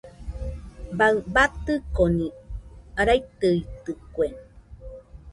[0.97, 2.27] Baɨ batɨnokoni
[3.07, 4.27] raitɨitɨkue.